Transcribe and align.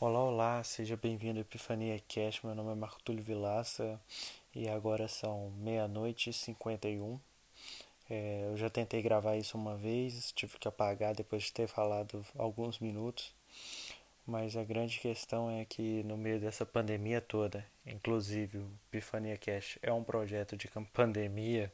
Olá, 0.00 0.18
olá, 0.18 0.64
seja 0.64 0.96
bem-vindo 0.96 1.38
ao 1.38 1.42
Epifania 1.42 2.00
Cast. 2.08 2.44
Meu 2.44 2.52
nome 2.54 2.72
é 2.72 2.74
Marco 2.74 3.00
Túlio 3.04 3.22
Vilaça 3.22 3.98
e 4.52 4.68
agora 4.68 5.06
são 5.06 5.52
meia-noite 5.52 6.30
e 6.30 6.32
51. 6.32 7.18
É, 8.10 8.48
eu 8.50 8.56
já 8.56 8.68
tentei 8.68 9.00
gravar 9.00 9.36
isso 9.36 9.56
uma 9.56 9.76
vez, 9.76 10.32
tive 10.32 10.58
que 10.58 10.66
apagar 10.66 11.14
depois 11.14 11.44
de 11.44 11.52
ter 11.52 11.68
falado 11.68 12.26
alguns 12.36 12.80
minutos, 12.80 13.32
mas 14.26 14.56
a 14.56 14.64
grande 14.64 14.98
questão 14.98 15.48
é 15.48 15.64
que 15.64 16.02
no 16.02 16.16
meio 16.16 16.40
dessa 16.40 16.66
pandemia 16.66 17.20
toda, 17.20 17.64
inclusive 17.86 18.58
o 18.58 18.70
Epifania 18.88 19.38
Cast 19.38 19.78
é 19.80 19.92
um 19.92 20.02
projeto 20.02 20.56
de 20.56 20.68
pandemia, 20.92 21.72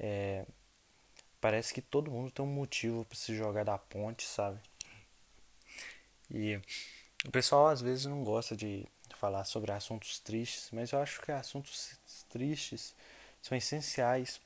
é, 0.00 0.46
parece 1.38 1.74
que 1.74 1.82
todo 1.82 2.10
mundo 2.10 2.30
tem 2.30 2.44
um 2.44 2.48
motivo 2.48 3.04
para 3.04 3.18
se 3.18 3.36
jogar 3.36 3.64
da 3.64 3.76
ponte, 3.76 4.24
sabe? 4.24 4.58
E 6.30 6.60
o 7.26 7.30
pessoal 7.30 7.68
às 7.68 7.80
vezes 7.80 8.06
não 8.06 8.22
gosta 8.22 8.56
de 8.56 8.86
falar 9.16 9.44
sobre 9.44 9.72
assuntos 9.72 10.20
tristes, 10.20 10.70
mas 10.72 10.92
eu 10.92 11.00
acho 11.00 11.20
que 11.20 11.32
assuntos 11.32 11.98
tristes 12.28 12.94
são 13.42 13.56
essenciais. 13.56 14.40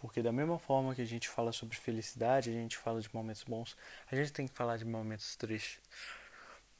Porque 0.00 0.22
da 0.22 0.32
mesma 0.32 0.58
forma 0.58 0.94
que 0.94 1.02
a 1.02 1.06
gente 1.06 1.28
fala 1.28 1.52
sobre 1.52 1.76
felicidade, 1.76 2.50
a 2.50 2.52
gente 2.52 2.76
fala 2.76 3.00
de 3.00 3.14
momentos 3.14 3.44
bons, 3.44 3.76
a 4.10 4.16
gente 4.16 4.32
tem 4.32 4.48
que 4.48 4.54
falar 4.54 4.76
de 4.76 4.84
momentos 4.84 5.36
tristes. 5.36 5.78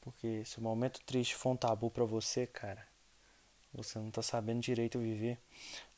Porque 0.01 0.43
se 0.43 0.59
o 0.59 0.61
momento 0.61 0.99
triste 1.05 1.35
for 1.35 1.51
um 1.51 1.55
tabu 1.55 1.89
para 1.89 2.03
você, 2.03 2.45
cara, 2.45 2.85
você 3.73 3.97
não 3.99 4.11
tá 4.11 4.21
sabendo 4.21 4.59
direito 4.59 4.99
viver. 4.99 5.37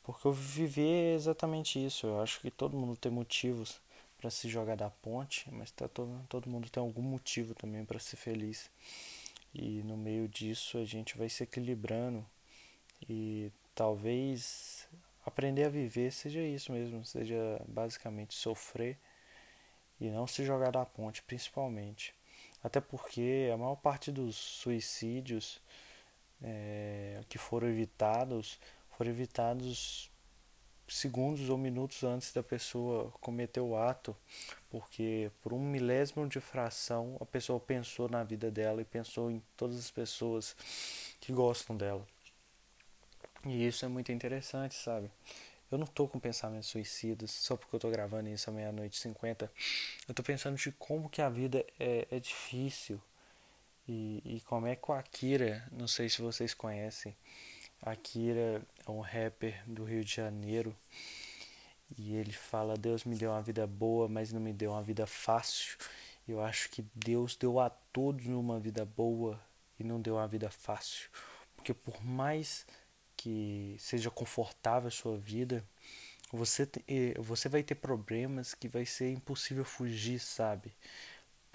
Porque 0.04 0.26
eu 0.26 0.32
viver 0.32 1.12
é 1.12 1.14
exatamente 1.14 1.84
isso. 1.84 2.06
Eu 2.06 2.20
acho 2.20 2.40
que 2.40 2.50
todo 2.50 2.76
mundo 2.76 2.96
tem 2.96 3.10
motivos 3.10 3.80
para 4.18 4.30
se 4.30 4.48
jogar 4.48 4.76
da 4.76 4.90
ponte, 4.90 5.48
mas 5.52 5.70
tá 5.70 5.88
todo, 5.88 6.24
todo 6.28 6.48
mundo 6.48 6.70
tem 6.70 6.80
algum 6.80 7.02
motivo 7.02 7.54
também 7.54 7.84
para 7.84 7.98
ser 7.98 8.16
feliz. 8.16 8.70
E 9.54 9.82
no 9.84 9.96
meio 9.96 10.28
disso 10.28 10.78
a 10.78 10.84
gente 10.84 11.16
vai 11.16 11.28
se 11.28 11.42
equilibrando 11.42 12.24
e 13.08 13.50
talvez 13.74 14.88
aprender 15.24 15.64
a 15.64 15.68
viver 15.68 16.12
seja 16.12 16.40
isso 16.40 16.72
mesmo, 16.72 17.04
seja 17.04 17.36
basicamente 17.66 18.34
sofrer 18.34 18.98
e 20.00 20.08
não 20.10 20.26
se 20.26 20.44
jogar 20.44 20.70
da 20.70 20.84
ponte, 20.84 21.22
principalmente. 21.22 22.14
Até 22.62 22.80
porque 22.80 23.50
a 23.52 23.56
maior 23.56 23.76
parte 23.76 24.10
dos 24.10 24.36
suicídios 24.36 25.60
é, 26.42 27.20
que 27.28 27.38
foram 27.38 27.68
evitados 27.68 28.58
foram 28.90 29.10
evitados 29.10 30.10
segundos 30.88 31.48
ou 31.48 31.58
minutos 31.58 32.04
antes 32.04 32.32
da 32.32 32.42
pessoa 32.42 33.10
cometer 33.20 33.60
o 33.60 33.76
ato, 33.76 34.16
porque 34.70 35.30
por 35.42 35.52
um 35.52 35.58
milésimo 35.58 36.28
de 36.28 36.40
fração 36.40 37.16
a 37.20 37.24
pessoa 37.24 37.58
pensou 37.58 38.08
na 38.08 38.22
vida 38.22 38.50
dela 38.50 38.80
e 38.80 38.84
pensou 38.84 39.30
em 39.30 39.42
todas 39.56 39.78
as 39.78 39.90
pessoas 39.90 40.56
que 41.20 41.32
gostam 41.32 41.76
dela. 41.76 42.06
E 43.44 43.66
isso 43.66 43.84
é 43.84 43.88
muito 43.88 44.12
interessante, 44.12 44.74
sabe? 44.74 45.10
Eu 45.70 45.78
não 45.78 45.86
tô 45.86 46.06
com 46.06 46.18
pensamentos 46.18 46.68
suicidas 46.68 47.30
só 47.30 47.56
porque 47.56 47.74
eu 47.74 47.80
tô 47.80 47.90
gravando 47.90 48.28
isso 48.28 48.48
à 48.48 48.52
meia-noite 48.52 48.96
e 48.96 49.00
cinquenta. 49.00 49.50
Eu 50.06 50.14
tô 50.14 50.22
pensando 50.22 50.56
de 50.56 50.70
como 50.72 51.08
que 51.08 51.20
a 51.20 51.28
vida 51.28 51.64
é, 51.78 52.06
é 52.10 52.20
difícil. 52.20 53.00
E, 53.88 54.20
e 54.24 54.40
como 54.42 54.66
é 54.66 54.74
que 54.74 54.90
o 54.90 54.94
Akira, 54.94 55.64
não 55.70 55.86
sei 55.86 56.08
se 56.08 56.20
vocês 56.20 56.52
conhecem, 56.54 57.16
Akira 57.82 58.62
é 58.86 58.90
um 58.90 59.00
rapper 59.00 59.62
do 59.66 59.84
Rio 59.84 60.04
de 60.04 60.14
Janeiro 60.14 60.76
e 61.98 62.14
ele 62.14 62.32
fala: 62.32 62.76
Deus 62.76 63.04
me 63.04 63.16
deu 63.16 63.30
uma 63.30 63.42
vida 63.42 63.66
boa, 63.66 64.08
mas 64.08 64.32
não 64.32 64.40
me 64.40 64.52
deu 64.52 64.72
uma 64.72 64.82
vida 64.82 65.06
fácil. 65.06 65.76
Eu 66.26 66.42
acho 66.42 66.68
que 66.70 66.84
Deus 66.94 67.36
deu 67.36 67.60
a 67.60 67.70
todos 67.70 68.26
uma 68.26 68.58
vida 68.58 68.84
boa 68.84 69.40
e 69.78 69.84
não 69.84 70.00
deu 70.00 70.16
uma 70.16 70.26
vida 70.26 70.50
fácil, 70.50 71.08
porque 71.54 71.72
por 71.72 72.02
mais 72.02 72.66
que 73.16 73.76
seja 73.78 74.10
confortável 74.10 74.88
a 74.88 74.90
sua 74.90 75.16
vida, 75.16 75.64
você, 76.32 76.68
você 77.18 77.48
vai 77.48 77.62
ter 77.62 77.76
problemas 77.76 78.54
que 78.54 78.68
vai 78.68 78.84
ser 78.84 79.12
impossível 79.12 79.64
fugir, 79.64 80.18
sabe? 80.18 80.74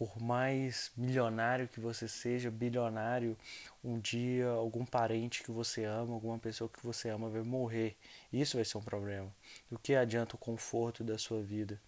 Por 0.01 0.19
mais 0.19 0.91
milionário 0.97 1.67
que 1.67 1.79
você 1.79 2.07
seja, 2.07 2.49
bilionário, 2.49 3.37
um 3.83 3.99
dia 3.99 4.47
algum 4.47 4.83
parente 4.83 5.43
que 5.43 5.51
você 5.51 5.85
ama, 5.85 6.15
alguma 6.15 6.39
pessoa 6.39 6.67
que 6.67 6.83
você 6.83 7.09
ama 7.09 7.29
vai 7.29 7.43
morrer. 7.43 7.95
Isso 8.33 8.57
vai 8.57 8.65
ser 8.65 8.79
um 8.79 8.81
problema. 8.81 9.31
Do 9.69 9.77
que 9.77 9.93
adianta 9.93 10.33
o 10.35 10.39
conforto 10.39 11.03
da 11.03 11.19
sua 11.19 11.43
vida? 11.43 11.79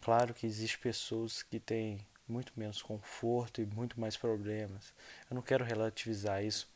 Claro 0.00 0.32
que 0.32 0.46
existem 0.46 0.80
pessoas 0.80 1.42
que 1.42 1.60
têm 1.60 2.00
muito 2.26 2.54
menos 2.56 2.80
conforto 2.80 3.60
e 3.60 3.66
muito 3.66 4.00
mais 4.00 4.16
problemas. 4.16 4.94
Eu 5.28 5.34
não 5.34 5.42
quero 5.42 5.62
relativizar 5.62 6.42
isso, 6.42 6.66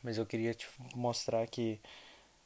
mas 0.00 0.16
eu 0.16 0.24
queria 0.24 0.54
te 0.54 0.68
mostrar 0.94 1.44
que 1.48 1.80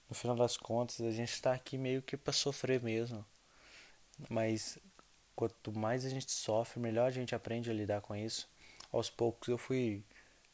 no 0.09 0.15
final 0.15 0.37
das 0.37 0.57
contas 0.57 1.03
a 1.03 1.11
gente 1.11 1.35
está 1.35 1.53
aqui 1.53 1.77
meio 1.77 2.01
que 2.01 2.17
para 2.17 2.33
sofrer 2.33 2.83
mesmo. 2.83 3.23
Mas 4.31 4.79
quanto 5.41 5.73
mais 5.73 6.05
a 6.05 6.11
gente 6.11 6.31
sofre, 6.31 6.79
melhor 6.79 7.07
a 7.07 7.11
gente 7.11 7.35
aprende 7.35 7.71
a 7.71 7.73
lidar 7.73 8.03
com 8.03 8.15
isso. 8.15 8.47
Aos 8.93 9.09
poucos 9.09 9.49
eu 9.49 9.57
fui 9.57 10.03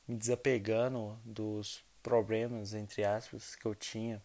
me 0.06 0.16
desapegando 0.16 1.18
dos 1.24 1.82
problemas, 2.04 2.72
entre 2.72 3.04
aspas, 3.04 3.56
que 3.56 3.66
eu 3.66 3.74
tinha, 3.74 4.22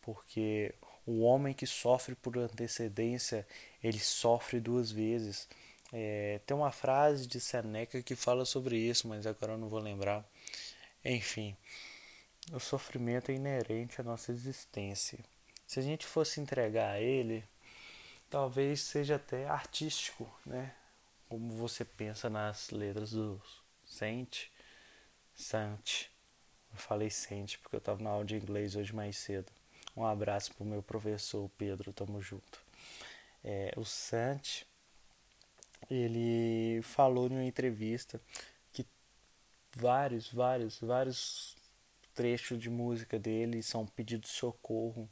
porque 0.00 0.72
o 1.04 1.22
homem 1.22 1.52
que 1.52 1.66
sofre 1.66 2.14
por 2.14 2.38
antecedência, 2.38 3.44
ele 3.82 3.98
sofre 3.98 4.60
duas 4.60 4.92
vezes. 4.92 5.48
É, 5.92 6.40
tem 6.46 6.56
uma 6.56 6.70
frase 6.70 7.26
de 7.26 7.40
Seneca 7.40 8.00
que 8.00 8.14
fala 8.14 8.44
sobre 8.44 8.76
isso, 8.76 9.08
mas 9.08 9.26
agora 9.26 9.54
eu 9.54 9.58
não 9.58 9.68
vou 9.68 9.80
lembrar. 9.80 10.24
Enfim, 11.04 11.56
o 12.52 12.60
sofrimento 12.60 13.32
é 13.32 13.34
inerente 13.34 14.00
à 14.00 14.04
nossa 14.04 14.30
existência. 14.30 15.18
Se 15.66 15.80
a 15.80 15.82
gente 15.82 16.06
fosse 16.06 16.40
entregar 16.40 16.92
a 16.92 17.00
ele, 17.00 17.42
talvez 18.34 18.80
seja 18.80 19.14
até 19.14 19.46
artístico, 19.46 20.28
né? 20.44 20.74
Como 21.28 21.52
você 21.52 21.84
pensa 21.84 22.28
nas 22.28 22.70
letras 22.70 23.12
do 23.12 23.40
Sente, 23.84 24.50
Sante. 25.36 26.10
Eu 26.72 26.76
falei 26.76 27.08
Sente 27.10 27.60
porque 27.60 27.76
eu 27.76 27.78
estava 27.78 28.02
na 28.02 28.10
aula 28.10 28.24
de 28.24 28.34
inglês 28.34 28.74
hoje 28.74 28.92
mais 28.92 29.18
cedo. 29.18 29.52
Um 29.96 30.04
abraço 30.04 30.52
pro 30.52 30.64
meu 30.64 30.82
professor 30.82 31.48
Pedro, 31.56 31.92
tamo 31.92 32.20
junto. 32.20 32.58
É, 33.44 33.72
o 33.76 33.84
Sante, 33.84 34.66
ele 35.88 36.82
falou 36.82 37.28
em 37.28 37.34
uma 37.34 37.44
entrevista 37.44 38.20
que 38.72 38.84
vários, 39.76 40.32
vários, 40.32 40.80
vários 40.80 41.56
trechos 42.12 42.58
de 42.58 42.68
música 42.68 43.16
dele 43.16 43.62
são 43.62 43.86
pedidos 43.86 44.30
de 44.30 44.36
socorro. 44.36 45.08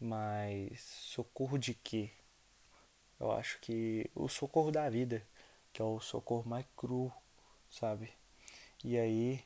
Mas 0.00 0.80
socorro 0.80 1.58
de 1.58 1.74
quê? 1.74 2.10
Eu 3.22 3.30
acho 3.32 3.58
que 3.60 4.10
o 4.16 4.28
socorro 4.28 4.72
da 4.72 4.90
vida, 4.90 5.24
que 5.72 5.80
é 5.80 5.84
o 5.84 6.00
socorro 6.00 6.48
mais 6.48 6.66
cru, 6.76 7.12
sabe? 7.70 8.10
E 8.84 8.98
aí, 8.98 9.44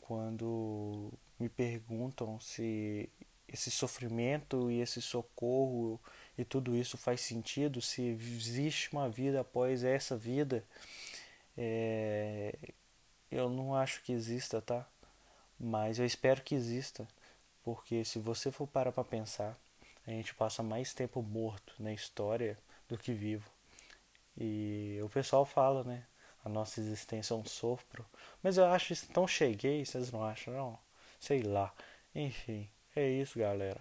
quando 0.00 1.12
me 1.38 1.48
perguntam 1.48 2.40
se 2.40 3.08
esse 3.46 3.70
sofrimento 3.70 4.70
e 4.70 4.80
esse 4.80 5.00
socorro 5.00 6.00
e 6.36 6.44
tudo 6.44 6.76
isso 6.76 6.98
faz 6.98 7.20
sentido, 7.20 7.80
se 7.80 8.02
existe 8.02 8.92
uma 8.92 9.08
vida 9.08 9.40
após 9.40 9.84
essa 9.84 10.16
vida, 10.16 10.64
é... 11.56 12.56
eu 13.30 13.48
não 13.48 13.74
acho 13.74 14.02
que 14.02 14.12
exista, 14.12 14.60
tá? 14.60 14.86
Mas 15.60 15.98
eu 16.00 16.06
espero 16.06 16.42
que 16.42 16.56
exista, 16.56 17.06
porque 17.62 18.04
se 18.04 18.18
você 18.18 18.50
for 18.50 18.66
parar 18.66 18.92
para 18.92 19.04
pensar, 19.04 19.56
a 20.06 20.10
gente 20.10 20.34
passa 20.34 20.62
mais 20.62 20.92
tempo 20.92 21.22
morto 21.22 21.74
na 21.78 21.92
história 21.92 22.58
do 22.92 22.98
que 22.98 23.12
vivo. 23.12 23.50
E 24.36 24.98
o 25.02 25.08
pessoal 25.08 25.44
fala, 25.44 25.82
né? 25.82 26.04
A 26.44 26.48
nossa 26.48 26.80
existência 26.80 27.34
é 27.34 27.36
um 27.36 27.44
sopro. 27.44 28.04
Mas 28.42 28.56
eu 28.58 28.66
acho 28.66 28.92
isso 28.92 29.08
tão 29.12 29.26
cheguei, 29.26 29.84
vocês 29.84 30.10
não 30.10 30.24
acham, 30.24 30.52
não? 30.54 30.78
Sei 31.20 31.42
lá. 31.42 31.72
Enfim, 32.14 32.68
é 32.94 33.08
isso, 33.08 33.38
galera. 33.38 33.80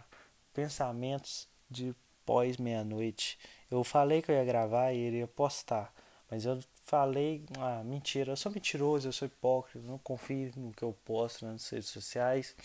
Pensamentos 0.53 1.47
de 1.69 1.95
pós 2.25 2.57
meia-noite. 2.57 3.39
Eu 3.69 3.83
falei 3.83 4.21
que 4.21 4.31
eu 4.31 4.35
ia 4.35 4.45
gravar 4.45 4.93
e 4.93 4.97
iria 4.97 5.27
postar. 5.27 5.93
Mas 6.29 6.45
eu 6.45 6.59
falei, 6.83 7.43
ah, 7.59 7.83
mentira, 7.83 8.31
eu 8.31 8.37
sou 8.37 8.51
mentiroso, 8.51 9.07
eu 9.07 9.11
sou 9.13 9.25
hipócrita, 9.25 9.85
não 9.85 9.97
confio 9.97 10.51
no 10.55 10.71
que 10.71 10.83
eu 10.83 10.93
posto 11.03 11.45
nas 11.45 11.69
redes 11.69 11.89
sociais. 11.89 12.55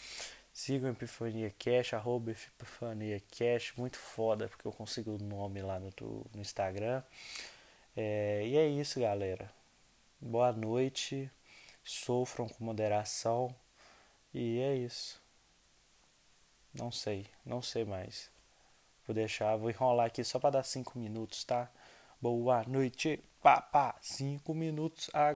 Sigam 0.57 0.91
Epifania 0.91 1.53
Cash, 1.59 1.93
arroba 1.93 2.31
Epifania 2.31 3.21
Cash, 3.31 3.75
muito 3.77 3.99
foda, 3.99 4.49
porque 4.49 4.67
eu 4.67 4.73
consigo 4.73 5.11
o 5.11 5.19
nome 5.19 5.61
lá 5.61 5.79
no, 5.79 5.93
no 6.35 6.41
Instagram. 6.41 7.03
É, 7.95 8.43
e 8.47 8.57
é 8.57 8.67
isso, 8.67 8.99
galera. 8.99 9.53
Boa 10.19 10.53
noite, 10.53 11.31
sofram 11.85 12.49
com 12.49 12.65
moderação. 12.65 13.55
E 14.33 14.59
é 14.61 14.75
isso. 14.75 15.21
Não 16.73 16.91
sei, 16.91 17.27
não 17.45 17.61
sei 17.61 17.85
mais. 17.85 18.31
Vou 19.07 19.15
deixar, 19.15 19.57
vou 19.57 19.69
enrolar 19.69 20.07
aqui 20.07 20.25
só 20.25 20.39
para 20.39 20.53
dar 20.53 20.63
5 20.63 20.99
minutos, 20.99 21.45
tá? 21.45 21.71
Boa 22.19 22.65
noite, 22.67 23.23
papá. 23.43 23.95
5 24.01 24.55
minutos 24.55 25.11
agora. 25.13 25.25